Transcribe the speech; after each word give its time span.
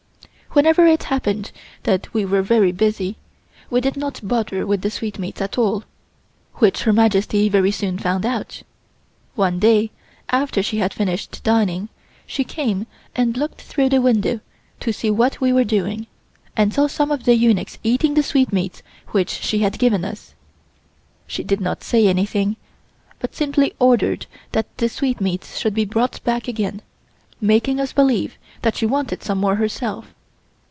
Whenever 0.53 0.85
it 0.85 1.03
happened 1.03 1.49
that 1.83 2.13
we 2.13 2.25
were 2.25 2.41
very 2.41 2.73
busy, 2.73 3.15
we 3.69 3.79
did 3.79 3.95
not 3.95 4.19
bother 4.21 4.67
with 4.67 4.81
the 4.81 4.91
sweetmeats 4.91 5.39
at 5.39 5.57
all, 5.57 5.85
which 6.55 6.83
Her 6.83 6.91
Majesty 6.91 7.47
very 7.47 7.71
soon 7.71 7.97
found 7.97 8.25
out. 8.25 8.61
One 9.35 9.59
day, 9.59 9.91
after 10.27 10.61
she 10.61 10.79
had 10.79 10.93
finished 10.93 11.41
dining, 11.45 11.87
she 12.27 12.43
came 12.43 12.85
and 13.15 13.37
looked 13.37 13.61
through 13.61 13.87
the 13.87 14.01
window 14.01 14.41
to 14.81 14.91
see 14.91 15.09
what 15.09 15.39
we 15.39 15.53
were 15.53 15.63
doing, 15.63 16.07
and 16.57 16.73
saw 16.73 16.87
some 16.87 17.11
of 17.11 17.23
the 17.23 17.35
eunuchs 17.37 17.77
eating 17.81 18.15
the 18.15 18.21
sweetmeats 18.21 18.83
which 19.11 19.29
she 19.29 19.59
had 19.59 19.79
given 19.79 20.01
to 20.01 20.09
us. 20.09 20.33
She 21.27 21.45
did 21.45 21.61
not 21.61 21.81
say 21.81 22.09
anything, 22.09 22.57
but 23.19 23.35
simply 23.35 23.73
ordered 23.79 24.25
that 24.51 24.67
the 24.79 24.89
sweetmeats 24.89 25.57
should 25.57 25.73
be 25.73 25.85
brought 25.85 26.21
back 26.25 26.49
again, 26.49 26.81
making 27.39 27.79
us 27.79 27.93
believe 27.93 28.37
that 28.63 28.75
she 28.75 28.85
wanted 28.85 29.23
some 29.23 29.37
more 29.37 29.55
herself. 29.55 30.13